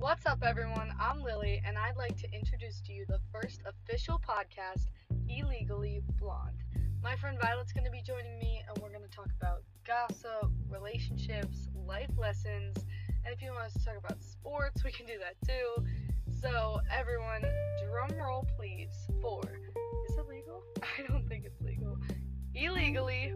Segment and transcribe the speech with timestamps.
[0.00, 0.94] What's up, everyone?
[0.98, 4.86] I'm Lily, and I'd like to introduce to you the first official podcast,
[5.28, 6.56] Illegally Blonde.
[7.02, 10.50] My friend Violet's going to be joining me, and we're going to talk about gossip,
[10.70, 12.78] relationships, life lessons,
[13.26, 15.84] and if you want us to talk about sports, we can do that too.
[16.40, 17.44] So, everyone,
[17.84, 19.42] drum roll please for
[20.08, 20.62] is it legal?
[20.82, 21.98] I don't think it's legal.
[22.54, 23.34] Illegally